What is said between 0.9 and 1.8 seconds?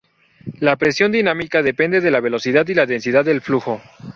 dinámica